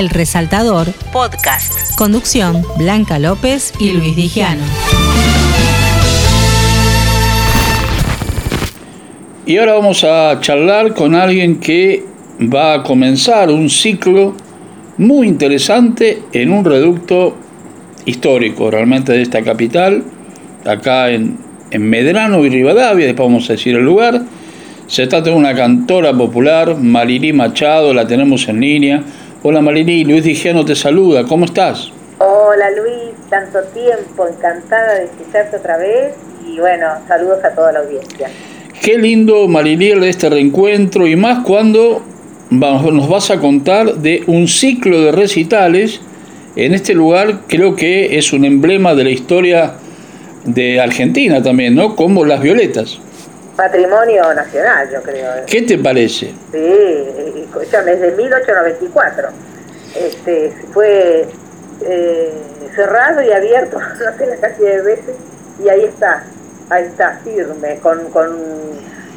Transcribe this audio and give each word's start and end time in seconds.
El 0.00 0.08
Resaltador 0.08 0.86
Podcast. 1.12 1.94
Conducción 1.94 2.62
Blanca 2.78 3.18
López 3.18 3.74
y 3.78 3.90
Luis 3.90 4.16
Digiano. 4.16 4.62
Y 9.44 9.58
ahora 9.58 9.74
vamos 9.74 10.02
a 10.04 10.38
charlar 10.40 10.94
con 10.94 11.14
alguien 11.14 11.60
que 11.60 12.02
va 12.40 12.72
a 12.72 12.82
comenzar 12.82 13.50
un 13.50 13.68
ciclo 13.68 14.34
muy 14.96 15.28
interesante 15.28 16.22
en 16.32 16.50
un 16.50 16.64
reducto 16.64 17.36
histórico 18.06 18.70
realmente 18.70 19.12
de 19.12 19.20
esta 19.20 19.42
capital, 19.42 20.02
acá 20.64 21.10
en, 21.10 21.36
Medrano 21.78 22.42
y 22.46 22.48
Rivadavia, 22.48 23.04
después 23.04 23.28
vamos 23.28 23.50
a 23.50 23.52
decir 23.52 23.76
el 23.76 23.84
lugar. 23.84 24.22
Se 24.86 25.06
trata 25.06 25.28
de 25.28 25.36
una 25.36 25.54
cantora 25.54 26.14
popular, 26.14 26.74
Mariní 26.74 27.34
Machado, 27.34 27.92
la 27.92 28.06
tenemos 28.06 28.48
en 28.48 28.60
línea. 28.60 29.04
Hola 29.42 29.62
Mariní, 29.62 30.04
Luis 30.04 30.22
Digiano 30.22 30.66
te 30.66 30.76
saluda, 30.76 31.24
¿cómo 31.24 31.46
estás? 31.46 31.90
Hola 32.18 32.70
Luis, 32.72 33.14
tanto 33.30 33.62
tiempo, 33.72 34.28
encantada 34.28 34.96
de 34.96 35.04
escucharte 35.04 35.56
otra 35.56 35.78
vez 35.78 36.12
y 36.46 36.60
bueno, 36.60 36.86
saludos 37.08 37.42
a 37.42 37.54
toda 37.54 37.72
la 37.72 37.78
audiencia. 37.78 38.28
Qué 38.82 38.98
lindo 38.98 39.48
Mariní 39.48 39.98
de 39.98 40.10
este 40.10 40.28
reencuentro 40.28 41.06
y 41.06 41.16
más 41.16 41.42
cuando 41.46 42.02
nos 42.50 43.08
vas 43.08 43.30
a 43.30 43.38
contar 43.38 43.94
de 43.94 44.24
un 44.26 44.46
ciclo 44.46 45.00
de 45.00 45.12
recitales 45.12 46.02
en 46.54 46.74
este 46.74 46.92
lugar 46.92 47.40
creo 47.46 47.74
que 47.76 48.18
es 48.18 48.34
un 48.34 48.44
emblema 48.44 48.94
de 48.94 49.04
la 49.04 49.10
historia 49.10 49.72
de 50.44 50.80
Argentina 50.82 51.42
también, 51.42 51.74
¿no? 51.74 51.96
Como 51.96 52.26
las 52.26 52.42
violetas. 52.42 53.00
Patrimonio 53.60 54.32
nacional, 54.32 54.88
yo 54.90 55.02
creo. 55.02 55.44
¿Qué 55.46 55.60
te 55.60 55.76
parece? 55.76 56.32
Sí, 56.50 57.42
escúchame, 57.44 57.92
es 57.92 58.00
de 58.00 58.12
1894. 58.12 59.28
Este, 59.94 60.52
fue 60.72 61.26
eh, 61.82 62.32
cerrado 62.74 63.22
y 63.22 63.30
abierto, 63.30 63.78
no 64.04 64.16
sé 64.16 64.26
la 64.26 64.36
cantidad 64.36 64.70
de 64.70 64.82
veces, 64.82 65.16
y 65.62 65.68
ahí 65.68 65.84
está, 65.84 66.24
ahí 66.70 66.84
está, 66.84 67.20
firme, 67.22 67.78
con, 67.80 68.10
con 68.10 68.60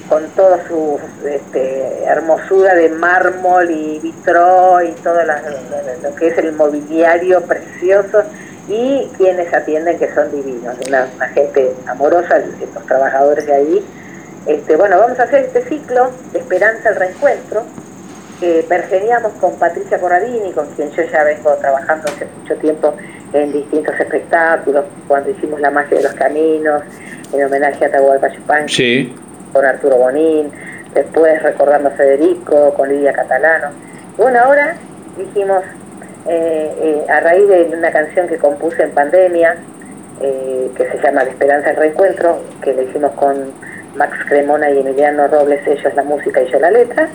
con 0.09 0.27
toda 0.31 0.59
su 0.67 0.99
este, 1.25 2.03
hermosura 2.03 2.75
de 2.75 2.89
mármol 2.89 3.71
y 3.71 3.99
vitro 3.99 4.81
y 4.83 4.91
todo 5.01 5.19
lo 5.23 6.15
que 6.15 6.27
es 6.27 6.37
el 6.37 6.51
mobiliario 6.51 7.41
precioso 7.41 8.23
y 8.67 9.09
quienes 9.17 9.53
atienden 9.53 9.97
que 9.97 10.13
son 10.13 10.29
divinos, 10.31 10.75
una, 10.87 11.07
gente 11.33 11.73
amorosa, 11.87 12.39
los 12.75 12.85
trabajadores 12.85 13.45
de 13.45 13.53
ahí. 13.53 13.85
Este, 14.45 14.75
bueno, 14.75 14.97
vamos 14.97 15.19
a 15.19 15.23
hacer 15.23 15.45
este 15.45 15.63
ciclo 15.63 16.11
de 16.31 16.39
Esperanza 16.39 16.89
al 16.89 16.95
Reencuentro, 16.95 17.63
que 18.39 18.65
pergeniamos 18.67 19.33
con 19.33 19.57
Patricia 19.57 19.99
Corradini, 19.99 20.51
con 20.51 20.67
quien 20.75 20.91
yo 20.91 21.03
ya 21.03 21.23
vengo 21.23 21.53
trabajando 21.55 22.09
hace 22.09 22.27
mucho 22.39 22.55
tiempo 22.57 22.93
en 23.31 23.51
distintos 23.53 23.97
espectáculos, 23.99 24.85
cuando 25.07 25.29
hicimos 25.29 25.59
La 25.61 25.71
magia 25.71 25.97
de 25.97 26.03
los 26.03 26.13
caminos, 26.13 26.83
en 27.31 27.43
homenaje 27.45 27.85
a 27.85 27.91
Tahualpa 27.91 28.27
Yupanqui. 28.29 28.73
Sí 28.73 29.15
con 29.53 29.63
Arturo 29.63 29.95
Bonín, 29.97 30.51
después 30.93 31.41
recordando 31.41 31.89
a 31.89 31.91
Federico, 31.91 32.73
con 32.73 32.89
Lidia 32.89 33.13
Catalano. 33.13 33.67
Bueno, 34.17 34.39
ahora 34.39 34.75
dijimos, 35.17 35.63
eh, 36.27 36.73
eh, 36.81 37.05
a 37.09 37.19
raíz 37.19 37.47
de 37.47 37.77
una 37.77 37.91
canción 37.91 38.27
que 38.27 38.37
compuse 38.37 38.83
en 38.83 38.91
pandemia, 38.91 39.55
eh, 40.21 40.71
que 40.75 40.89
se 40.89 40.97
llama 40.99 41.23
La 41.23 41.29
Esperanza 41.29 41.67
del 41.67 41.77
Reencuentro, 41.77 42.41
que 42.61 42.73
le 42.73 42.83
hicimos 42.83 43.11
con 43.11 43.53
Max 43.95 44.17
Cremona 44.27 44.69
y 44.71 44.79
Emiliano 44.79 45.27
Robles, 45.27 45.65
ellos 45.67 45.93
la 45.95 46.03
música 46.03 46.41
y 46.41 46.51
yo 46.51 46.59
la 46.59 46.71
letra, 46.71 47.07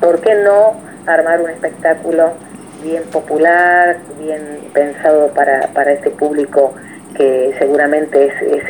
¿por 0.00 0.20
qué 0.20 0.34
no 0.36 0.74
armar 1.06 1.40
un 1.40 1.50
espectáculo 1.50 2.32
bien 2.82 3.02
popular, 3.04 3.96
bien 4.18 4.58
pensado 4.72 5.28
para, 5.28 5.68
para 5.68 5.92
este 5.92 6.10
público 6.10 6.74
que 7.14 7.54
seguramente 7.58 8.26
es 8.26 8.64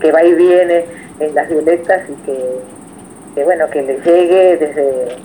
que 0.00 0.12
va 0.12 0.22
y 0.22 0.34
viene 0.34 0.84
en 1.20 1.34
las 1.34 1.48
violetas 1.48 2.02
y 2.08 2.26
que, 2.26 3.44
bueno 3.44 3.68
que 3.70 3.82
le 3.82 4.00
llegue 4.00 4.56
desde 4.56 5.16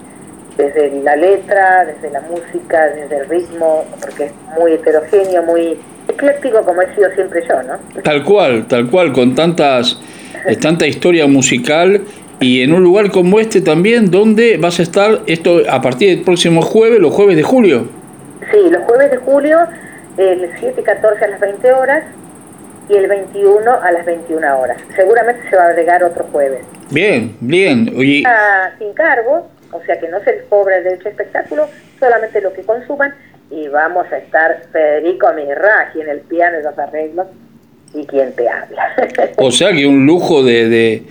desde 0.57 1.01
la 1.01 1.15
letra, 1.15 1.85
desde 1.85 2.11
la 2.11 2.21
música, 2.21 2.87
desde 2.89 3.17
el 3.17 3.29
ritmo, 3.29 3.85
porque 4.01 4.25
es 4.25 4.31
muy 4.59 4.73
heterogéneo, 4.73 5.43
muy 5.43 5.79
ecléctico 6.07 6.61
como 6.63 6.81
he 6.81 6.93
sido 6.93 7.09
siempre 7.11 7.41
yo, 7.47 7.63
¿no? 7.63 8.01
Tal 8.03 8.23
cual, 8.23 8.67
tal 8.67 8.89
cual, 8.89 9.13
con 9.13 9.33
tantas 9.33 9.97
tanta 10.59 10.87
historia 10.87 11.27
musical 11.27 12.01
y 12.39 12.63
en 12.63 12.73
un 12.73 12.83
lugar 12.83 13.11
como 13.11 13.39
este 13.39 13.61
también, 13.61 14.09
donde 14.09 14.57
vas 14.57 14.79
a 14.79 14.83
estar 14.83 15.19
esto 15.27 15.61
a 15.69 15.81
partir 15.81 16.09
del 16.09 16.25
próximo 16.25 16.61
jueves, 16.61 16.99
los 16.99 17.13
jueves 17.13 17.35
de 17.35 17.43
julio. 17.43 17.87
Sí, 18.51 18.69
los 18.69 18.83
jueves 18.83 19.11
de 19.11 19.17
julio, 19.17 19.59
el 20.17 20.49
7 20.59 20.81
y 20.81 20.83
14 20.83 21.23
a 21.23 21.27
las 21.27 21.39
20 21.39 21.71
horas, 21.71 22.03
y 22.89 22.95
el 22.95 23.07
21 23.07 23.71
a 23.71 23.91
las 23.91 24.05
21 24.05 24.59
horas. 24.59 24.77
Seguramente 24.95 25.49
se 25.49 25.55
va 25.55 25.65
a 25.65 25.67
agregar 25.67 26.03
otro 26.03 26.25
jueves. 26.31 26.61
Bien, 26.89 27.35
bien. 27.39 27.93
Oye. 27.95 28.23
Sin 28.79 28.93
cargo, 28.93 29.47
o 29.71 29.81
sea 29.85 29.99
que 29.99 30.09
no 30.09 30.19
se 30.21 30.33
les 30.33 30.43
cobra 30.45 30.77
el 30.77 30.83
derecho 30.83 31.09
espectáculo, 31.09 31.67
solamente 31.99 32.41
lo 32.41 32.51
que 32.53 32.63
consuman 32.63 33.13
y 33.49 33.67
vamos 33.67 34.05
a 34.11 34.17
estar 34.17 34.63
Federico 34.71 35.31
Mirraji 35.33 36.01
en 36.01 36.09
el 36.09 36.19
piano 36.21 36.59
y 36.59 36.63
los 36.63 36.77
arreglos 36.77 37.27
y 37.93 38.05
quien 38.05 38.33
te 38.33 38.47
habla. 38.47 38.95
o 39.37 39.51
sea 39.51 39.71
que 39.71 39.85
un 39.85 40.05
lujo 40.05 40.43
de, 40.43 40.69
de, 40.69 41.03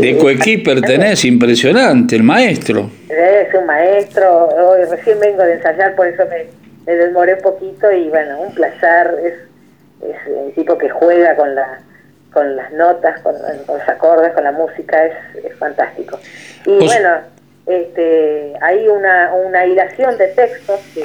de, 0.00 0.18
coequiper 0.18 0.80
tenés 0.80 1.24
impresionante, 1.24 2.16
el 2.16 2.22
maestro. 2.22 2.90
Es 3.08 3.54
un 3.54 3.66
maestro, 3.66 4.48
hoy 4.48 4.84
recién 4.88 5.18
vengo 5.20 5.42
de 5.42 5.54
ensayar, 5.54 5.94
por 5.94 6.06
eso 6.06 6.24
me, 6.30 6.46
me 6.86 6.98
demoré 6.98 7.34
un 7.34 7.42
poquito 7.42 7.90
y 7.92 8.08
bueno, 8.08 8.40
un 8.40 8.54
placer, 8.54 9.14
es 9.24 9.48
es 10.02 10.16
un 10.28 10.52
tipo 10.52 10.78
que 10.78 10.88
juega 10.88 11.34
con 11.36 11.54
la 11.54 11.80
con 12.32 12.56
las 12.56 12.70
notas, 12.72 13.20
con, 13.22 13.32
los 13.32 13.88
acordes, 13.88 14.32
con 14.34 14.44
la 14.44 14.52
música, 14.52 15.06
es, 15.06 15.56
fantástico. 15.58 16.20
Y 16.66 16.84
bueno, 16.84 17.08
este, 17.66 18.52
hay 18.60 18.86
una, 18.86 19.32
una 19.32 19.64
hilación 19.64 20.16
de 20.18 20.28
textos 20.28 20.78
que, 20.94 21.02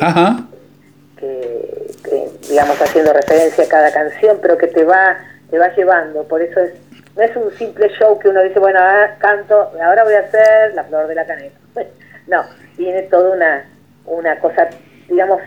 digamos, 2.49 2.81
haciendo 2.81 3.13
referencia 3.13 3.63
a 3.63 3.67
cada 3.67 3.91
canción, 3.91 4.39
pero 4.41 4.57
que 4.57 4.67
te 4.67 4.83
va, 4.83 5.17
te 5.49 5.57
va 5.57 5.73
llevando. 5.75 6.23
Por 6.23 6.41
eso 6.41 6.59
es, 6.59 6.73
no 7.15 7.23
es 7.23 7.35
un 7.35 7.51
simple 7.57 7.89
show 7.97 8.17
que 8.19 8.29
uno 8.29 8.41
dice, 8.43 8.59
bueno, 8.59 8.79
ahora 8.79 9.15
canto, 9.19 9.71
ahora 9.81 10.03
voy 10.03 10.13
a 10.13 10.19
hacer 10.19 10.73
la 10.73 10.83
flor 10.83 11.07
de 11.07 11.15
la 11.15 11.25
caneta. 11.25 11.55
no, 12.27 12.43
tiene 12.75 13.03
toda 13.03 13.35
una, 13.35 13.65
una 14.05 14.39
cosa, 14.39 14.69
digamos, 15.07 15.41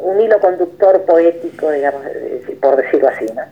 un 0.00 0.20
hilo 0.20 0.40
conductor 0.40 1.02
poético, 1.04 1.70
digamos, 1.70 2.02
por 2.60 2.76
decirlo 2.76 3.08
así, 3.08 3.26
¿no? 3.26 3.42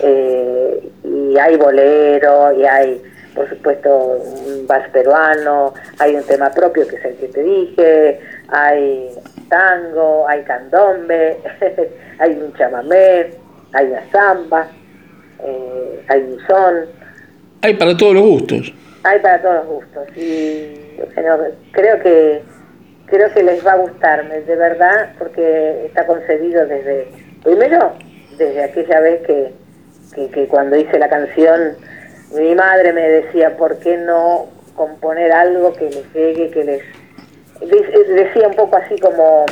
Eh, 0.00 0.90
y 1.04 1.38
hay 1.38 1.56
bolero, 1.56 2.52
y 2.52 2.64
hay, 2.64 3.02
por 3.34 3.48
supuesto, 3.48 3.94
un 3.96 4.66
vals 4.66 4.88
peruano, 4.88 5.74
hay 5.98 6.14
un 6.14 6.22
tema 6.24 6.50
propio 6.50 6.86
que 6.86 6.96
es 6.96 7.04
el 7.04 7.16
que 7.16 7.28
te 7.28 7.42
dije, 7.42 8.20
hay 8.48 9.10
tango, 9.50 10.26
hay 10.26 10.42
candombe, 10.44 11.36
hay 12.18 12.30
un 12.30 12.54
chamamé, 12.54 13.32
hay 13.74 13.86
una 13.86 14.10
samba, 14.10 14.68
eh, 15.44 16.04
hay 16.08 16.22
un 16.22 16.38
son. 16.46 16.86
Hay 17.60 17.74
para 17.74 17.94
todos 17.94 18.14
los 18.14 18.22
gustos. 18.22 18.72
Hay 19.02 19.18
para 19.18 19.42
todos 19.42 19.54
los 19.56 19.66
gustos. 19.66 20.16
Y 20.16 20.74
bueno, 21.14 21.36
creo 21.72 22.00
que 22.00 22.42
creo 23.10 23.32
que 23.34 23.42
les 23.42 23.66
va 23.66 23.72
a 23.72 23.76
gustarme, 23.76 24.40
de 24.40 24.56
verdad, 24.56 25.12
porque 25.18 25.86
está 25.86 26.06
concebido 26.06 26.66
desde, 26.66 27.08
primero, 27.42 27.92
desde 28.38 28.64
aquella 28.64 29.00
vez 29.00 29.20
que, 29.26 29.52
que, 30.32 30.46
cuando 30.46 30.76
hice 30.76 30.98
la 30.98 31.08
canción, 31.08 31.76
mi 32.34 32.54
madre 32.54 32.92
me 32.92 33.02
decía, 33.02 33.56
¿por 33.56 33.78
qué 33.80 33.96
no 33.96 34.46
componer 34.76 35.32
algo 35.32 35.72
que 35.74 35.90
les 35.90 36.12
llegue, 36.14 36.50
que 36.50 36.64
les... 36.64 36.82
Decía 37.60 38.48
un 38.48 38.54
poco 38.54 38.76
así 38.76 38.98
como, 38.98 39.46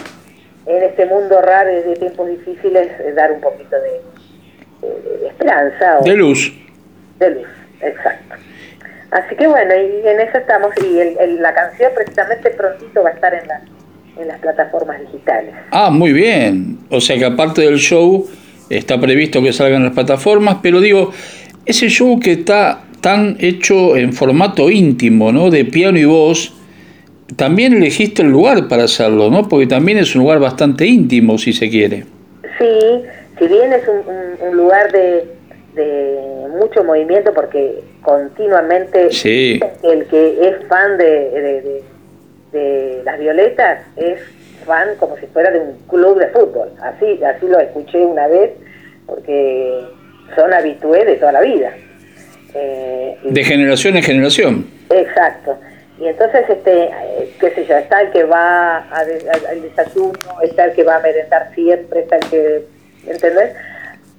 en 0.67 0.83
este 0.83 1.07
mundo 1.07 1.41
raro 1.41 1.71
y 1.71 1.83
de 1.83 1.97
tiempos 1.97 2.29
difíciles, 2.29 2.89
eh, 3.01 3.13
dar 3.15 3.33
un 3.33 3.41
poquito 3.41 3.77
de, 3.77 5.29
esperanza. 5.29 5.99
de 6.05 6.17
luz. 6.17 6.53
De 7.19 7.31
luz, 7.31 7.49
exacto. 7.81 8.35
Así 9.11 9.35
que 9.37 9.47
bueno, 9.47 9.75
y 9.75 10.07
en 10.07 10.21
eso 10.21 10.39
estamos, 10.39 10.73
y 10.83 10.99
el, 10.99 11.41
la 11.41 11.55
canción 11.55 11.91
precisamente 11.95 12.51
prontito 12.51 13.03
va 13.03 13.11
a 13.11 13.13
estar 13.13 13.33
en, 13.33 13.49
la, 13.49 13.63
en 14.19 14.29
las 14.29 14.39
plataformas 14.41 15.01
digitales. 15.01 15.55
Ah, 15.71 15.91
muy 15.91 16.13
bien. 16.13 16.79
O 16.91 17.01
sea 17.01 17.17
que 17.17 17.25
aparte 17.25 17.63
del 17.63 17.79
show 17.79 18.29
está 18.69 19.01
previsto 19.01 19.43
que 19.43 19.53
salgan 19.53 19.85
las 19.85 19.95
plataformas, 19.95 20.59
pero 20.63 20.81
digo, 20.81 21.13
ese 21.65 21.89
show 21.89 22.21
que 22.21 22.33
está 22.33 22.83
tan 23.01 23.37
hecho 23.41 23.97
en 23.97 24.13
formato 24.13 24.71
íntimo, 24.71 25.33
¿no? 25.33 25.51
De 25.51 25.65
piano 25.65 25.99
y 25.99 26.05
voz, 26.05 26.53
también 27.37 27.75
elegiste 27.75 28.23
el 28.23 28.29
lugar 28.29 28.69
para 28.69 28.85
hacerlo, 28.85 29.31
¿no? 29.31 29.49
Porque 29.49 29.67
también 29.67 29.99
es 29.99 30.15
un 30.15 30.23
lugar 30.23 30.39
bastante 30.39 30.87
íntimo, 30.87 31.39
si 31.39 31.53
se 31.53 31.69
quiere. 31.69 32.05
Sí, 32.59 33.03
si 33.39 33.47
bien 33.47 33.73
es 33.73 33.83
un 33.87 34.57
lugar 34.57 34.91
de 34.93 35.39
de 35.79 36.49
mucho 36.59 36.83
movimiento 36.83 37.33
porque 37.33 37.83
continuamente 38.03 39.07
el 39.07 40.07
que 40.07 40.49
es 40.49 40.67
fan 40.69 40.99
de, 40.99 41.83
de, 42.53 43.03
Las 43.05 43.19
Violetas 43.19 43.81
es 43.97 44.21
fan 44.67 44.89
como 44.99 45.17
si 45.19 45.27
fuera 45.27 45.51
de 45.51 45.61
un 45.61 45.79
club 45.89 46.19
de 46.19 46.29
fútbol. 46.29 46.71
Así, 46.83 47.23
así 47.23 47.47
lo 47.47 47.61
escuché 47.61 47.99
una 47.99 48.27
vez, 48.27 48.51
porque 49.07 49.85
son 50.35 50.53
habitués 50.53 51.07
de 51.07 51.15
toda 51.15 51.33
la 51.33 51.41
vida. 51.41 51.73
Eh, 52.55 53.17
de 53.23 53.45
generación 53.45 53.97
en 53.97 54.03
generación. 54.03 54.67
Exacto. 54.91 55.57
Y 56.01 56.07
entonces, 56.07 56.45
este, 56.49 56.85
eh, 56.85 57.35
qué 57.41 57.51
sé 57.51 57.67
yo, 57.67 57.77
está 57.77 58.01
el 58.03 58.11
que 58.13 58.25
va 58.25 58.79
al 58.79 59.63
desayuno, 59.63 60.41
está 60.43 60.67
el 60.67 60.73
que 60.75 60.85
va 60.85 60.97
a 60.97 61.01
merendar 61.01 61.51
siempre, 61.55 62.01
está 62.01 62.17
el 62.17 62.25
que, 62.31 62.65
¿entendés? 63.07 63.57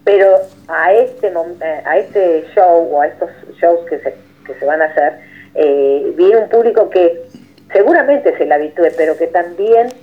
Pero 0.03 0.39
a 0.67 0.93
este, 0.93 1.27
eh, 1.27 1.81
a 1.85 1.97
este 1.97 2.45
show 2.53 2.89
o 2.91 3.01
a 3.01 3.07
estos 3.07 3.29
shows 3.61 3.87
que 3.89 3.99
se, 3.99 4.13
que 4.45 4.55
se 4.55 4.65
van 4.65 4.81
a 4.81 4.85
hacer, 4.85 5.19
eh, 5.55 6.13
viene 6.15 6.37
un 6.37 6.49
público 6.49 6.89
que 6.89 7.23
seguramente 7.71 8.37
se 8.37 8.45
la 8.45 8.55
habitúe, 8.55 8.87
pero 8.97 9.17
que 9.17 9.27
también 9.27 9.93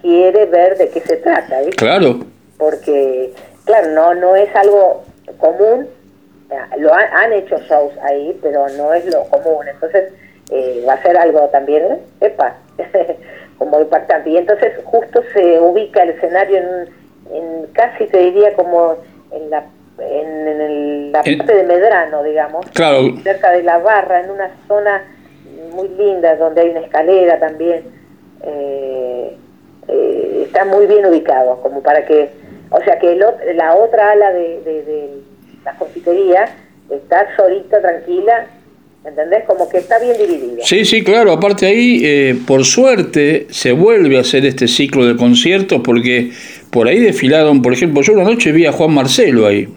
quiere 0.00 0.46
ver 0.46 0.76
de 0.78 0.90
qué 0.90 1.00
se 1.00 1.16
trata, 1.16 1.60
¿viste? 1.60 1.76
Claro. 1.76 2.20
Porque, 2.56 3.32
claro, 3.64 3.90
no, 3.90 4.14
no 4.14 4.36
es 4.36 4.54
algo 4.54 5.04
común, 5.38 5.88
lo 6.78 6.94
han, 6.94 7.32
hecho 7.32 7.58
shows 7.68 7.92
ahí, 8.02 8.38
pero 8.40 8.68
no 8.76 8.94
es 8.94 9.04
lo 9.06 9.24
común, 9.24 9.66
entonces 9.68 10.12
eh, 10.50 10.84
va 10.86 10.94
a 10.94 11.02
ser 11.02 11.16
algo 11.16 11.40
también, 11.48 12.00
epa, 12.20 12.56
como 13.58 13.80
impactante. 13.80 14.30
Y 14.30 14.36
entonces 14.36 14.72
justo 14.84 15.22
se 15.32 15.58
ubica 15.60 16.02
el 16.02 16.10
escenario 16.10 16.58
en, 17.32 17.66
casi 17.72 18.06
te 18.06 18.18
diría 18.18 18.54
como 18.54 18.96
en 19.32 19.50
la 19.50 19.64
en, 19.98 21.10
la 21.12 21.22
parte 21.22 21.54
de 21.54 21.62
Medrano, 21.64 22.22
digamos, 22.22 22.66
cerca 23.22 23.52
de 23.52 23.62
la 23.62 23.78
barra, 23.78 24.20
en 24.20 24.30
una 24.30 24.50
zona 24.68 25.02
muy 25.72 25.88
linda 25.88 26.36
donde 26.36 26.60
hay 26.60 26.70
una 26.70 26.80
escalera 26.80 27.38
también. 27.38 27.82
Eh, 28.42 29.36
eh, 29.88 30.42
está 30.44 30.64
muy 30.66 30.86
bien 30.86 31.06
ubicado, 31.06 31.60
como 31.62 31.82
para 31.82 32.04
que, 32.04 32.30
o 32.70 32.80
sea 32.82 32.98
que 32.98 33.16
la 33.16 33.74
otra 33.74 34.10
ala 34.10 34.32
de, 34.32 34.60
de 34.62 35.22
la 35.64 35.72
confitería 35.76 36.44
está 36.90 37.34
solita, 37.36 37.80
tranquila, 37.80 38.46
¿entendés? 39.06 39.44
Como 39.46 39.68
que 39.68 39.78
está 39.78 39.98
bien 39.98 40.16
dividido. 40.18 40.58
Sí, 40.62 40.84
sí, 40.84 41.02
claro. 41.04 41.32
Aparte 41.32 41.66
ahí, 41.66 42.00
eh, 42.04 42.38
por 42.46 42.64
suerte, 42.64 43.46
se 43.50 43.72
vuelve 43.72 44.16
a 44.16 44.20
hacer 44.20 44.44
este 44.44 44.68
ciclo 44.68 45.06
de 45.06 45.16
conciertos 45.16 45.80
porque 45.84 46.32
por 46.70 46.88
ahí 46.88 46.98
desfilaron, 46.98 47.62
por 47.62 47.72
ejemplo, 47.72 48.02
yo 48.02 48.12
una 48.12 48.24
noche 48.24 48.52
vi 48.52 48.66
a 48.66 48.72
Juan 48.72 48.92
Marcelo 48.92 49.46
ahí. 49.46 49.68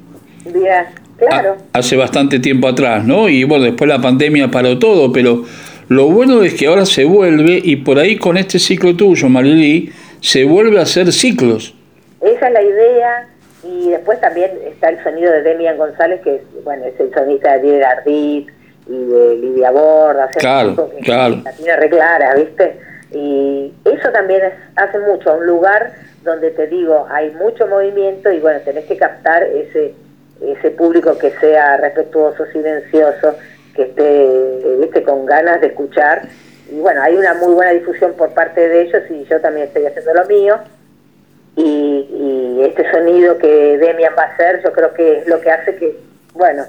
claro. 1.18 1.58
hace 1.74 1.96
bastante 1.96 2.40
tiempo 2.40 2.68
atrás, 2.68 3.06
¿no? 3.06 3.30
Y 3.30 3.44
bueno, 3.44 3.66
después 3.66 3.88
la 3.88 4.02
pandemia 4.02 4.50
paró 4.50 4.80
todo, 4.80 5.12
pero 5.12 5.44
lo 5.90 6.06
bueno 6.08 6.44
es 6.44 6.54
que 6.54 6.68
ahora 6.68 6.86
se 6.86 7.04
vuelve 7.04 7.60
y 7.64 7.78
por 7.78 8.00
ahí 8.00 8.18
con 8.18 8.38
este 8.38 8.60
ciclo 8.60 8.96
tuyo, 8.96 9.30
Marilí, 9.30 9.92
se 10.22 10.44
vuelve 10.44 10.80
a 10.80 10.84
hacer 10.84 11.12
ciclos. 11.12 11.76
Esa 12.22 12.48
es 12.48 12.54
la 12.54 12.62
idea. 12.62 13.28
Y 13.62 13.90
después 13.90 14.22
también 14.22 14.52
está 14.66 14.90
el 14.90 15.04
sonido 15.04 15.32
de 15.34 15.42
Demian 15.42 15.78
González, 15.78 16.22
que 16.24 16.42
bueno, 16.64 16.86
es 16.86 16.98
el 17.00 17.14
sonista 17.14 17.58
de 17.58 17.64
Diego 17.64 17.86
Ardit, 17.86 18.48
y 18.90 19.06
de 19.06 19.36
Lidia 19.36 19.70
Borda, 19.70 20.28
claro, 20.30 20.90
claro. 21.04 21.42
la 21.44 21.52
tiene 21.54 21.76
reclara, 21.76 22.34
¿viste? 22.34 22.80
Y 23.12 23.72
eso 23.86 24.10
también 24.12 24.42
hace 24.76 24.98
mucho, 25.00 25.36
un 25.36 25.46
lugar 25.46 25.94
donde 26.24 26.50
te 26.52 26.66
digo, 26.68 27.08
hay 27.10 27.30
mucho 27.32 27.68
movimiento 27.68 28.32
y 28.32 28.40
bueno, 28.40 28.60
tenés 28.62 28.86
que 28.86 28.98
captar 28.98 29.44
ese, 29.44 29.94
ese 30.42 30.72
público 30.72 31.18
que 31.20 31.32
sea 31.40 31.78
respetuoso, 31.78 32.46
silencioso, 32.48 33.36
que 33.76 33.84
esté, 33.84 34.78
¿viste? 34.80 35.04
con 35.04 35.26
ganas 35.26 35.62
de 35.62 35.68
escuchar. 35.68 36.24
Y 36.72 36.80
bueno, 36.80 37.02
hay 37.04 37.16
una 37.16 37.36
muy 37.36 37.54
buena 37.54 37.72
difusión 37.72 38.14
por 38.14 38.34
parte 38.34 38.68
de 38.68 38.82
ellos 38.82 39.04
y 39.10 39.24
yo 39.26 39.40
también 39.40 39.68
estoy 39.68 39.86
haciendo 39.86 40.14
lo 40.16 40.26
mío. 40.26 40.58
Y, 41.56 42.08
y 42.12 42.64
este 42.64 42.90
sonido 42.92 43.38
que 43.38 43.78
Demian 43.78 44.14
va 44.18 44.24
a 44.24 44.34
hacer, 44.34 44.64
yo 44.64 44.72
creo 44.72 44.94
que 44.94 45.20
es 45.20 45.28
lo 45.28 45.40
que 45.42 45.52
hace 45.52 45.76
que, 45.76 45.96
bueno, 46.34 46.66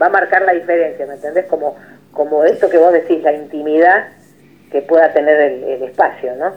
va 0.00 0.06
a 0.06 0.10
marcar 0.10 0.42
la 0.42 0.52
diferencia, 0.52 1.06
¿me 1.06 1.14
entendés? 1.14 1.46
Como, 1.46 1.76
como 2.12 2.44
esto 2.44 2.68
que 2.68 2.78
vos 2.78 2.92
decís, 2.92 3.22
la 3.22 3.32
intimidad 3.32 4.08
que 4.70 4.82
pueda 4.82 5.12
tener 5.12 5.40
el, 5.40 5.82
espacio, 5.82 6.30
¿no? 6.38 6.52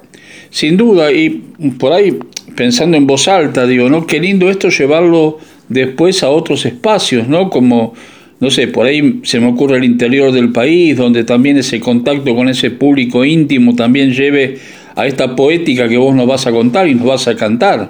Sin 0.49 0.77
duda, 0.77 1.11
y 1.11 1.29
por 1.79 1.93
ahí 1.93 2.19
pensando 2.55 2.95
en 2.95 3.07
voz 3.07 3.27
alta, 3.27 3.65
digo, 3.65 3.89
¿no? 3.89 4.05
Qué 4.05 4.19
lindo 4.19 4.49
esto 4.49 4.69
llevarlo 4.69 5.39
después 5.67 6.21
a 6.21 6.29
otros 6.29 6.65
espacios, 6.65 7.27
¿no? 7.27 7.49
Como, 7.49 7.95
no 8.39 8.51
sé, 8.51 8.67
por 8.67 8.85
ahí 8.85 9.21
se 9.23 9.39
me 9.39 9.47
ocurre 9.47 9.77
el 9.77 9.83
interior 9.83 10.31
del 10.31 10.51
país, 10.51 10.95
donde 10.95 11.23
también 11.23 11.57
ese 11.57 11.79
contacto 11.79 12.35
con 12.35 12.49
ese 12.49 12.69
público 12.69 13.25
íntimo 13.25 13.75
también 13.75 14.11
lleve 14.11 14.59
a 14.95 15.07
esta 15.07 15.35
poética 15.35 15.89
que 15.89 15.97
vos 15.97 16.13
nos 16.13 16.27
vas 16.27 16.45
a 16.45 16.51
contar 16.51 16.87
y 16.87 16.93
nos 16.93 17.07
vas 17.07 17.27
a 17.27 17.35
cantar. 17.35 17.89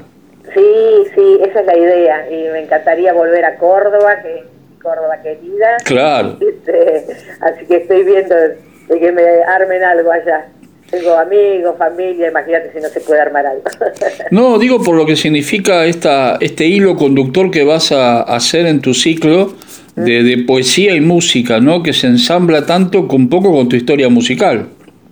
Sí, 0.53 1.11
sí, 1.15 1.37
esa 1.41 1.59
es 1.59 1.65
la 1.65 1.77
idea, 1.77 2.27
y 2.31 2.49
me 2.53 2.61
encantaría 2.61 3.11
volver 3.11 3.43
a 3.43 3.57
Córdoba, 3.57 4.21
que 4.21 4.52
Córdoba 4.83 5.17
querida. 5.23 5.77
Claro. 5.85 6.37
Este, 6.39 7.05
así 7.39 7.65
que 7.65 7.77
estoy 7.77 8.03
viendo 8.03 8.35
de 8.35 8.99
que 8.99 9.11
me 9.11 9.23
armen 9.47 9.83
algo 9.83 10.11
allá. 10.11 10.47
Tengo 10.91 11.17
amigos, 11.17 11.75
familia, 11.79 12.27
imagínate 12.29 12.71
si 12.71 12.79
no 12.79 12.87
se 12.89 12.99
puede 12.99 13.21
armar 13.21 13.47
algo. 13.47 13.63
no, 14.31 14.59
digo 14.59 14.83
por 14.83 14.95
lo 14.95 15.07
que 15.07 15.15
significa 15.15 15.85
esta, 15.85 16.37
este 16.39 16.65
hilo 16.65 16.95
conductor 16.95 17.49
que 17.49 17.63
vas 17.63 17.91
a 17.91 18.21
hacer 18.21 18.67
en 18.67 18.81
tu 18.81 18.93
ciclo 18.93 19.53
de, 19.95 20.21
de 20.21 20.43
poesía 20.45 20.93
y 20.93 21.01
música, 21.01 21.59
¿no? 21.59 21.81
Que 21.81 21.93
se 21.93 22.05
ensambla 22.07 22.65
tanto 22.65 23.07
con 23.07 23.29
poco 23.29 23.51
con 23.51 23.69
tu 23.69 23.75
historia 23.75 24.09
musical. 24.09 24.67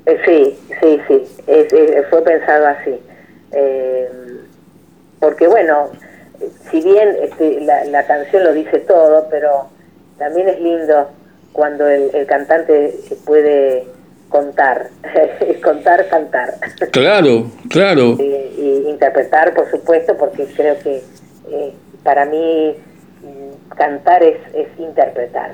Eh, 0.06 0.18
sí, 0.26 0.56
sí, 0.82 1.00
sí, 1.08 1.24
fue 2.10 2.24
pensado 2.24 2.68
así. 2.68 2.96
Eh, 3.54 4.08
porque 5.20 5.48
bueno, 5.48 5.90
si 6.70 6.82
bien 6.82 7.16
este, 7.22 7.62
la, 7.62 8.04
canción 8.06 8.44
lo 8.44 8.54
dice 8.54 8.80
todo, 8.80 9.28
pero 9.30 9.68
también 10.18 10.50
es 10.50 10.60
lindo 10.60 11.10
cuando 11.54 11.88
el, 11.88 12.26
cantante 12.28 12.96
puede 13.26 13.86
contar, 14.30 14.90
contar, 15.64 16.08
cantar. 16.08 16.54
Claro, 16.92 17.46
claro. 17.70 18.16
Y, 18.20 18.86
interpretar, 18.88 19.54
por 19.54 19.70
supuesto, 19.70 20.16
porque 20.18 20.46
creo 20.56 20.78
que 20.80 21.02
eh, 21.50 21.74
para 22.04 22.26
mí 22.26 22.76
mm, 23.22 23.76
cantar 23.76 24.24
es, 24.24 24.38
es 24.54 24.68
interpretar 24.78 25.52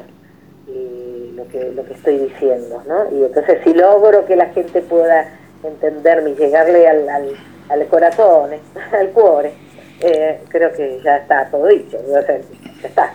lo 1.37 1.47
que, 1.47 1.71
lo 1.71 1.85
que 1.85 1.93
estoy 1.93 2.17
diciendo, 2.17 2.83
¿no? 2.87 3.15
Y 3.15 3.23
entonces 3.23 3.59
si 3.63 3.73
logro 3.73 4.25
que 4.25 4.35
la 4.35 4.47
gente 4.47 4.81
pueda 4.81 5.29
entenderme 5.63 6.31
y 6.31 6.35
llegarle 6.35 6.87
al, 6.87 7.07
al, 7.07 7.29
al 7.69 7.87
corazón, 7.87 8.51
al 8.91 9.09
cuore, 9.09 9.53
eh, 10.01 10.39
creo 10.49 10.71
que 10.73 10.99
ya 11.04 11.18
está 11.18 11.49
todo 11.49 11.68
dicho, 11.68 11.97
ya 12.11 12.87
está. 12.87 13.13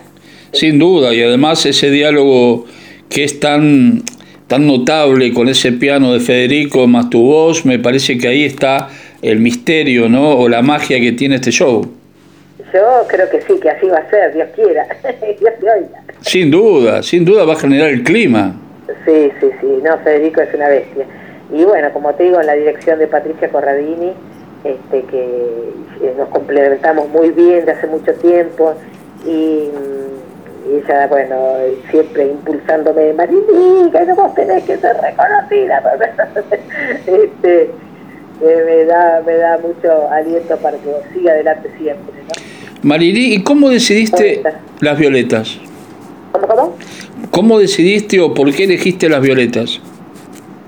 Sin 0.51 0.77
duda, 0.77 1.13
y 1.13 1.23
además 1.23 1.65
ese 1.65 1.89
diálogo 1.89 2.65
que 3.09 3.23
es 3.23 3.39
tan, 3.39 4.03
tan 4.47 4.67
notable 4.67 5.33
con 5.33 5.47
ese 5.47 5.71
piano 5.71 6.13
de 6.13 6.19
Federico 6.19 6.87
más 6.87 7.09
tu 7.09 7.23
voz, 7.23 7.65
me 7.65 7.79
parece 7.79 8.17
que 8.17 8.27
ahí 8.27 8.45
está 8.45 8.89
el 9.21 9.39
misterio, 9.39 10.09
¿no? 10.09 10.37
O 10.37 10.49
la 10.49 10.61
magia 10.61 10.99
que 10.99 11.13
tiene 11.13 11.35
este 11.35 11.51
show. 11.51 11.81
Yo 12.73 13.07
creo 13.07 13.29
que 13.29 13.41
sí, 13.41 13.59
que 13.61 13.69
así 13.69 13.87
va 13.87 13.99
a 13.99 14.09
ser, 14.09 14.33
Dios 14.33 14.49
quiera, 14.55 14.85
Dios 15.39 15.53
te 15.59 15.69
oiga. 15.69 16.03
Sin 16.21 16.51
duda, 16.51 17.03
sin 17.03 17.23
duda 17.23 17.45
va 17.45 17.53
a 17.53 17.55
generar 17.55 17.89
el 17.89 18.03
clima. 18.03 18.55
Sí, 19.05 19.31
sí, 19.39 19.47
sí, 19.61 19.67
no, 19.83 19.97
Federico 19.99 20.41
es 20.41 20.53
una 20.53 20.67
bestia. 20.67 21.05
Y 21.53 21.63
bueno, 21.63 21.91
como 21.93 22.13
te 22.15 22.23
digo, 22.23 22.41
en 22.41 22.47
la 22.47 22.53
dirección 22.53 22.99
de 22.99 23.07
Patricia 23.07 23.49
Corradini, 23.49 24.11
este, 24.63 25.03
que 25.03 26.13
nos 26.17 26.29
complementamos 26.29 27.09
muy 27.09 27.29
bien 27.31 27.65
de 27.65 27.71
hace 27.71 27.87
mucho 27.87 28.13
tiempo 28.15 28.73
y, 29.25 29.69
ella, 30.65 31.07
bueno, 31.07 31.35
siempre 31.91 32.27
impulsándome, 32.27 33.13
Marilí, 33.13 33.91
que 33.91 34.13
vos 34.13 34.33
tenés 34.33 34.63
que 34.63 34.77
ser 34.77 34.95
reconocida. 35.01 35.83
este, 37.05 37.69
me, 38.41 38.85
da, 38.85 39.21
me 39.25 39.35
da 39.35 39.57
mucho 39.57 40.09
aliento 40.09 40.55
para 40.57 40.77
que 40.77 40.89
siga 41.13 41.33
adelante 41.33 41.69
siempre. 41.77 42.13
¿no? 42.83 43.01
¿y 43.01 43.43
cómo 43.43 43.69
decidiste 43.69 44.41
las 44.79 44.97
violetas? 44.97 45.59
¿Cómo, 46.31 46.47
cómo? 46.47 46.75
¿Cómo 47.31 47.59
decidiste 47.59 48.19
o 48.19 48.33
por 48.33 48.53
qué 48.53 48.63
elegiste 48.63 49.09
las 49.09 49.21
violetas? 49.21 49.81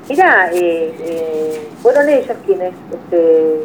Mira, 0.10 0.50
eh, 0.54 0.94
eh, 1.00 1.62
fueron 1.82 2.08
ellos 2.08 2.38
quienes 2.46 2.74
este, 2.94 3.58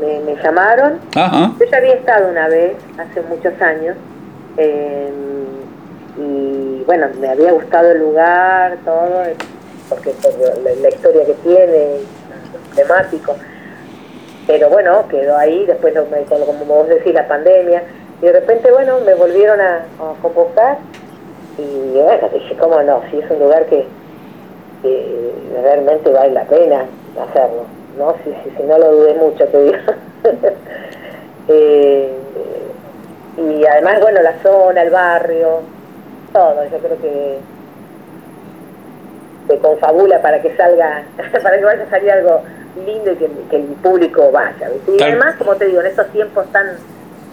me, 0.00 0.36
llamaron. 0.42 1.00
Yo 1.14 1.64
ya 1.66 1.76
había 1.76 1.94
estado 1.94 2.28
una 2.28 2.48
vez, 2.48 2.76
hace 2.98 3.22
muchos 3.22 3.60
años, 3.60 3.96
em, 4.56 5.40
y 6.18 6.82
bueno, 6.84 7.06
me 7.18 7.28
había 7.28 7.52
gustado 7.52 7.90
el 7.92 7.98
lugar, 7.98 8.76
todo, 8.84 9.22
porque 9.88 10.12
la, 10.82 10.88
historia 10.88 11.24
que 11.24 11.34
tiene, 11.34 11.86
temático. 12.74 13.36
Pero 14.46 14.68
bueno, 14.68 15.06
quedó 15.08 15.36
ahí, 15.36 15.64
después, 15.66 15.94
como 16.28 16.64
vos 16.74 16.88
decís, 16.88 17.14
la 17.14 17.28
pandemia, 17.28 17.82
y 18.20 18.26
de 18.26 18.32
repente, 18.32 18.70
bueno, 18.70 18.98
me 19.06 19.14
volvieron 19.14 19.60
a, 19.60 19.84
convocar, 20.20 20.78
y 21.56 21.92
bueno, 21.92 22.28
dije, 22.32 22.56
¿cómo 22.56 22.82
no? 22.82 23.02
Si 23.10 23.18
es 23.18 23.30
un 23.30 23.38
lugar 23.38 23.66
que, 23.66 23.86
que 24.82 25.32
realmente 25.62 26.10
vale 26.10 26.32
la 26.32 26.44
pena 26.44 26.84
hacerlo. 27.20 27.79
¿No? 27.98 28.14
Si, 28.24 28.30
si, 28.56 28.62
no 28.62 28.78
lo 28.78 28.92
dudé 28.92 29.14
mucho, 29.14 29.46
te 29.46 29.62
digo. 29.62 29.78
Eh, 31.52 32.08
y 33.36 33.66
además, 33.66 34.00
bueno, 34.00 34.22
la 34.22 34.34
zona, 34.40 34.82
el 34.82 34.90
barrio, 34.90 35.62
todo, 36.32 36.62
yo 36.70 36.78
creo 36.78 37.00
que 37.00 37.38
se 39.48 39.58
confabula 39.58 40.22
para 40.22 40.40
que 40.40 40.54
salga, 40.56 41.02
para 41.42 41.58
que 41.58 41.64
vaya 41.64 41.82
a 41.82 41.90
salir 41.90 42.10
algo 42.12 42.42
lindo 42.84 43.10
y 43.10 43.16
que, 43.16 43.56
el 43.56 43.62
público 43.82 44.30
vaya. 44.30 44.70
Y 44.86 45.02
además, 45.02 45.34
como 45.36 45.56
te 45.56 45.64
digo, 45.64 45.80
en 45.80 45.88
estos 45.88 46.06
tiempos 46.08 46.46
tan 46.52 46.76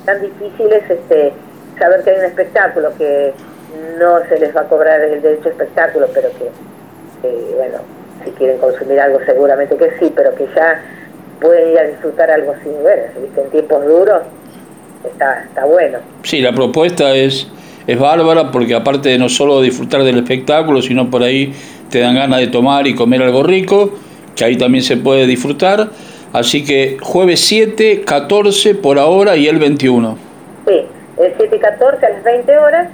tan 0.07 0.21
difíciles, 0.21 0.89
este, 0.89 1.33
saber 1.77 2.01
que 2.01 2.11
hay 2.11 2.19
un 2.19 2.25
espectáculo 2.25 2.91
que 2.97 3.33
no 3.99 4.19
se 4.29 4.39
les 4.39 4.55
va 4.55 4.61
a 4.61 4.63
cobrar 4.63 5.01
el 5.01 5.21
derecho 5.21 5.49
a 5.49 5.51
espectáculo, 5.51 6.07
pero 6.13 6.29
que, 6.29 6.49
bueno, 7.55 7.79
si 8.27 8.33
quieren 8.33 8.57
consumir 8.57 8.99
algo 8.99 9.19
seguramente 9.25 9.75
que 9.77 9.91
sí, 9.99 10.11
pero 10.15 10.35
que 10.35 10.47
ya 10.55 10.81
pueden 11.39 11.71
ir 11.71 11.79
a 11.79 11.83
disfrutar 11.83 12.29
algo 12.29 12.53
sin 12.63 12.83
ver, 12.83 13.11
en 13.15 13.49
tiempos 13.49 13.85
duros, 13.85 14.21
está, 15.05 15.43
está 15.43 15.65
bueno. 15.65 15.99
Sí, 16.23 16.41
la 16.41 16.51
propuesta 16.51 17.15
es, 17.15 17.47
es 17.85 17.99
bárbara 17.99 18.51
porque 18.51 18.75
aparte 18.75 19.09
de 19.09 19.17
no 19.17 19.29
solo 19.29 19.61
disfrutar 19.61 20.03
del 20.03 20.17
espectáculo, 20.17 20.81
sino 20.81 21.09
por 21.09 21.23
ahí 21.23 21.53
te 21.89 21.99
dan 21.99 22.15
ganas 22.15 22.39
de 22.39 22.47
tomar 22.47 22.87
y 22.87 22.95
comer 22.95 23.21
algo 23.21 23.43
rico, 23.43 23.91
que 24.35 24.43
ahí 24.43 24.57
también 24.57 24.83
se 24.83 24.97
puede 24.97 25.25
disfrutar. 25.25 25.89
Así 26.33 26.65
que 26.65 26.97
jueves 27.01 27.39
7, 27.41 28.01
14 28.05 28.75
por 28.75 28.99
ahora 28.99 29.37
y 29.37 29.47
el 29.47 29.57
21. 29.57 30.17
Sí, 30.67 30.81
el 31.17 31.33
7 31.37 31.55
y 31.55 31.59
14 31.59 32.05
a 32.05 32.09
las 32.09 32.23
20 32.23 32.57
horas 32.57 32.89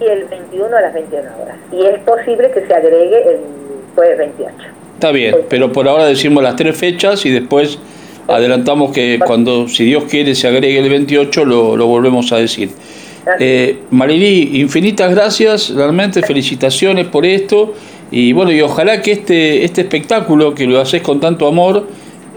y 0.00 0.04
el 0.04 0.24
21 0.24 0.76
a 0.76 0.80
las 0.80 0.92
21 0.92 1.22
horas. 1.40 1.56
Y 1.72 1.86
es 1.86 2.00
posible 2.00 2.50
que 2.50 2.66
se 2.66 2.74
agregue 2.74 3.22
el 3.30 3.59
jueves 4.00 4.18
28. 4.18 4.54
Está 4.94 5.12
bien, 5.12 5.36
pero 5.48 5.72
por 5.72 5.86
ahora 5.88 6.06
decimos 6.06 6.42
las 6.42 6.56
tres 6.56 6.76
fechas 6.76 7.26
y 7.26 7.30
después 7.30 7.78
adelantamos 8.28 8.92
que 8.92 9.18
cuando, 9.26 9.68
si 9.68 9.84
Dios 9.84 10.04
quiere, 10.04 10.34
se 10.34 10.48
agregue 10.48 10.78
el 10.78 10.88
28, 10.88 11.44
lo, 11.44 11.76
lo 11.76 11.86
volvemos 11.86 12.32
a 12.32 12.36
decir. 12.36 12.70
Eh, 13.38 13.78
infinitas 13.90 15.14
gracias, 15.14 15.74
realmente 15.74 16.22
felicitaciones 16.22 17.06
por 17.06 17.26
esto 17.26 17.74
y 18.10 18.32
bueno, 18.32 18.50
y 18.50 18.62
ojalá 18.62 19.02
que 19.02 19.12
este, 19.12 19.64
este 19.64 19.82
espectáculo 19.82 20.54
que 20.54 20.66
lo 20.66 20.80
haces 20.80 21.02
con 21.02 21.20
tanto 21.20 21.46
amor 21.46 21.86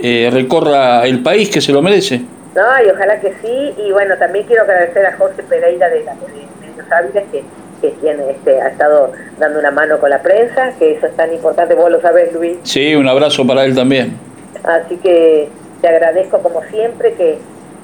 eh, 0.01 0.29
recorra 0.32 1.05
el 1.05 1.24
país 1.24 1.50
que 1.50 1.62
se 1.62 1.72
lo 1.72 1.82
merece. 1.82 2.22
No, 2.53 2.62
y 2.86 2.89
ojalá 2.89 3.20
que 3.20 3.34
sí, 3.41 3.74
y 3.84 3.91
bueno, 3.91 4.15
también 4.17 4.46
quiero 4.46 4.63
agradecer 4.63 5.05
a 5.05 5.15
Jorge 5.17 5.41
Pereira 5.43 5.89
de, 5.89 6.03
la, 6.03 6.13
Medios 6.13 6.91
Hábiles, 6.91 7.24
que, 7.32 7.43
que 7.84 7.92
quien 8.00 8.18
este, 8.30 8.62
ha 8.62 8.70
estado 8.70 9.12
dando 9.38 9.60
una 9.60 9.70
mano 9.70 10.00
con 10.00 10.10
la 10.10 10.22
prensa, 10.22 10.72
que 10.80 10.94
eso 10.94 11.08
es 11.08 11.16
tan 11.18 11.34
importante, 11.34 11.75
vos 11.75 11.92
lo 11.92 12.00
sabés, 12.00 12.32
Luis. 12.32 12.58
Sí, 12.63 12.96
un 12.96 13.10
abrazo 13.10 13.46
para 13.46 13.66
él 13.66 13.75
también. 13.75 14.18
Así 14.63 14.96
que 14.96 15.50
te 15.82 15.88
agradezco 15.90 16.40
como 16.40 16.63
siempre 16.72 17.13
que, 17.16 17.38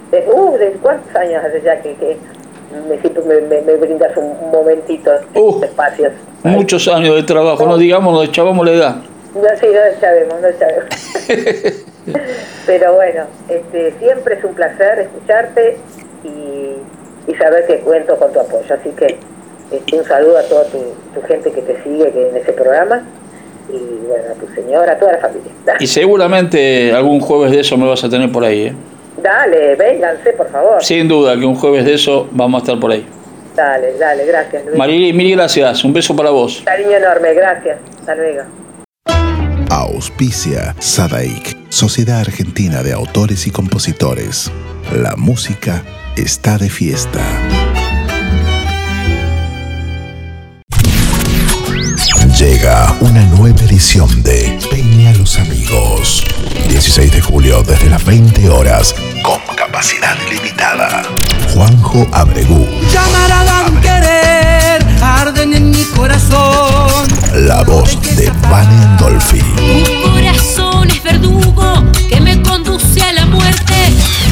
desde, 0.09 0.31
uh, 0.31 0.57
¿desde 0.57 0.77
cuántos 0.77 1.13
años 1.17 1.43
hace 1.43 1.61
ya 1.61 1.81
que, 1.81 1.93
que 1.95 2.15
me, 2.87 3.41
me, 3.41 3.61
me, 3.61 3.75
brindas 3.75 4.15
un, 4.15 4.33
momentito 4.53 5.11
uh, 5.33 5.63
espacios? 5.65 6.13
Muchos 6.43 6.87
años 6.87 7.15
de 7.17 7.23
trabajo, 7.23 7.65
no, 7.65 7.77
digamos, 7.77 8.13
nos 8.13 8.29
echábamos 8.29 8.65
la 8.65 8.71
edad. 8.71 8.95
No, 9.35 9.49
sí, 9.59 9.67
no 9.67 9.99
sabemos, 9.99 10.35
no 10.41 10.47
sabemos. 10.57 11.85
Pero 12.65 12.93
bueno, 12.93 13.25
este, 13.49 13.93
siempre 13.99 14.35
es 14.35 14.43
un 14.45 14.53
placer 14.53 14.99
escucharte 14.99 15.77
y, 16.23 17.35
saber 17.37 17.65
que 17.67 17.79
cuento 17.79 18.17
con 18.17 18.31
tu 18.33 18.39
apoyo. 18.39 18.73
Así 18.73 18.89
que 18.91 19.17
este, 19.71 19.97
un 19.97 20.05
saludo 20.05 20.37
a 20.37 20.43
toda 20.43 20.65
tu, 20.65 21.21
gente 21.27 21.51
que 21.51 21.61
te 21.61 21.83
sigue 21.83 22.11
que 22.11 22.29
en 22.29 22.37
ese 22.37 22.53
programa 22.53 23.03
y 23.69 24.07
bueno, 24.07 24.23
a 24.31 24.33
tu 24.33 24.53
señora, 24.53 24.93
a 24.93 24.97
toda 24.97 25.13
la 25.13 25.19
familia. 25.19 25.51
Y 25.79 25.87
seguramente 25.87 26.91
algún 26.91 27.19
jueves 27.19 27.51
de 27.51 27.59
eso 27.59 27.77
me 27.77 27.87
vas 27.87 28.03
a 28.03 28.09
tener 28.09 28.31
por 28.31 28.43
ahí. 28.43 28.67
¿eh? 28.67 28.73
Dale, 29.21 29.75
vénganse, 29.75 30.31
por 30.33 30.49
favor. 30.49 30.83
Sin 30.83 31.07
duda 31.07 31.37
que 31.37 31.45
un 31.45 31.55
jueves 31.55 31.85
de 31.85 31.93
eso 31.93 32.27
vamos 32.31 32.61
a 32.61 32.63
estar 32.63 32.79
por 32.79 32.91
ahí. 32.91 33.05
Dale, 33.55 33.97
dale, 33.97 34.25
gracias. 34.25 34.65
Luis. 34.65 34.77
Marili, 34.77 35.13
mil 35.13 35.35
gracias. 35.35 35.83
Un 35.83 35.93
beso 35.93 36.15
para 36.15 36.29
vos. 36.29 36.61
Cariño 36.65 36.91
enorme, 36.91 37.33
gracias. 37.33 37.77
Hasta 37.99 38.15
luego. 38.15 38.43
Auspicia 39.69 40.75
Sadaik, 40.79 41.57
Sociedad 41.69 42.21
Argentina 42.21 42.81
de 42.81 42.93
Autores 42.93 43.45
y 43.45 43.51
Compositores. 43.51 44.51
La 44.95 45.15
música 45.15 45.83
está 46.15 46.57
de 46.57 46.69
fiesta. 46.69 47.19
Llega 52.59 52.93
una 52.99 53.21
nueva 53.21 53.57
edición 53.61 54.21
de 54.21 54.59
Peña 54.69 55.13
los 55.13 55.39
Amigos. 55.39 56.25
16 56.67 57.09
de 57.09 57.21
julio 57.21 57.63
desde 57.63 57.89
las 57.89 58.03
20 58.03 58.49
horas 58.49 58.93
con 59.23 59.39
capacidad 59.55 60.17
limitada. 60.29 61.03
Juanjo 61.53 62.05
Abregú. 62.11 62.67
Llamarada 62.91 63.63
querer, 63.81 64.85
arden 65.01 65.53
en 65.53 65.71
mi 65.71 65.85
corazón. 65.95 67.07
La 67.33 67.63
voz 67.63 67.97
de 68.17 68.29
Van 68.51 68.69
Endolfi. 68.69 69.39
Un 69.39 70.11
corazón 70.11 70.89
es 70.89 71.01
verdugo 71.01 71.85
que 72.09 72.19
me 72.19 72.41
conduce 72.41 73.01
a 73.01 73.13
la 73.13 73.25
muerte. 73.25 73.73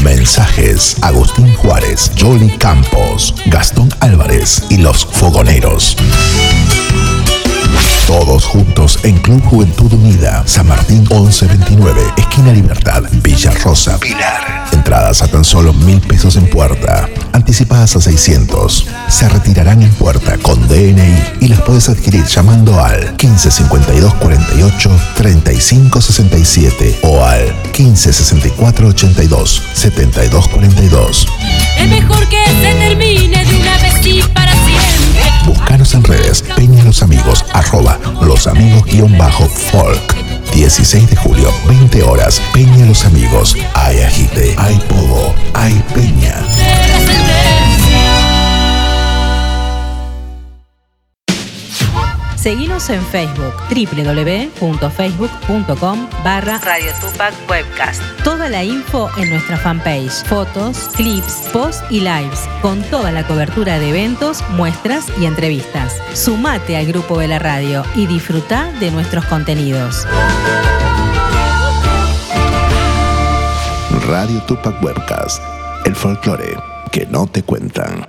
Mensajes: 0.04 0.98
Agustín 1.02 1.54
Juárez, 1.56 2.12
Jolly 2.20 2.50
Campos, 2.58 3.34
Gastón 3.46 3.88
Álvarez 4.02 4.64
y 4.70 4.80
los 4.80 5.06
Fogoneros. 5.06 5.96
Todos 8.08 8.46
juntos 8.46 9.00
en 9.04 9.18
Club 9.18 9.44
Juventud 9.44 9.92
Unida, 9.92 10.42
San 10.48 10.66
Martín 10.66 11.00
1129, 11.00 12.02
esquina 12.16 12.54
Libertad, 12.54 13.04
Villa 13.22 13.52
Rosa, 13.66 14.00
Pilar. 14.00 14.66
Entradas 14.72 15.22
a 15.24 15.28
tan 15.28 15.44
solo 15.44 15.74
mil 15.74 16.00
pesos 16.00 16.38
en 16.38 16.50
puerta, 16.50 17.10
anticipadas 17.34 17.98
a 17.98 18.02
600. 18.02 18.88
Se 19.10 19.28
retirarán 19.28 19.82
en 19.82 19.92
puerta 19.92 20.38
con 20.38 20.70
DNI 20.70 21.42
y 21.42 21.50
las 21.50 21.60
puedes 21.64 21.90
adquirir 21.90 22.24
llamando 22.24 22.82
al 22.82 22.98
1552 22.98 24.14
48 24.14 24.90
35 25.18 26.02
67 26.02 27.00
o 27.04 27.26
al 27.26 27.54
1564 27.78 28.88
82 28.88 29.64
72 29.74 30.48
42. 30.48 31.28
Arroba 37.68 38.00
los 38.22 38.48
amigos-folk. 38.48 40.16
16 40.54 41.10
de 41.10 41.16
julio, 41.16 41.52
20 41.68 42.04
horas, 42.04 42.42
Peña 42.54 42.86
Los 42.86 43.06
Amigos. 43.06 43.56
Hay 43.74 44.00
agite, 44.02 44.56
hay 44.58 44.78
pogo, 44.88 45.36
hay 45.54 45.74
peña. 45.94 46.44
Seguimos 52.48 52.90
en 52.90 53.04
Facebook, 53.08 53.54
www.facebook.com 53.70 56.08
barra 56.24 56.60
Radio 56.60 56.94
Tupac 57.02 57.34
Webcast. 57.50 58.02
Toda 58.24 58.48
la 58.48 58.64
info 58.64 59.10
en 59.18 59.32
nuestra 59.32 59.58
fanpage, 59.58 60.24
fotos, 60.28 60.88
clips, 60.96 61.50
posts 61.52 61.84
y 61.90 62.00
lives, 62.00 62.48
con 62.62 62.82
toda 62.84 63.12
la 63.12 63.28
cobertura 63.28 63.80
de 63.80 63.90
eventos, 63.90 64.42
muestras 64.52 65.08
y 65.20 65.26
entrevistas. 65.26 66.02
Sumate 66.14 66.78
al 66.78 66.86
grupo 66.86 67.20
de 67.20 67.28
la 67.28 67.38
radio 67.38 67.84
y 67.96 68.08
disfruta 68.08 68.72
de 68.80 68.92
nuestros 68.92 69.26
contenidos. 69.26 70.08
Radio 74.08 74.42
Tupac 74.44 74.82
Webcast, 74.82 75.44
el 75.84 75.98
folclore 75.98 76.56
que 76.94 77.06
no 77.08 77.28
te 77.28 77.44
cuentan. 77.44 78.08